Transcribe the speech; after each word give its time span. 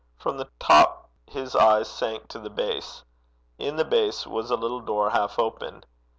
From 0.17 0.37
the 0.37 0.49
top 0.57 1.11
his 1.29 1.55
eye 1.55 1.83
sank 1.83 2.27
to 2.29 2.39
the 2.39 2.49
base. 2.49 3.03
In 3.59 3.75
the 3.75 3.85
base 3.85 4.25
was 4.25 4.49
a 4.49 4.55
little 4.57 4.81
door 4.81 5.11
half 5.11 5.37
open. 5.37 5.83